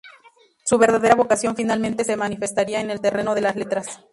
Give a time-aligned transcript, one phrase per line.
[0.65, 4.01] Su verdadera vocación finalmente se manifestaría en el terreno de las Letras.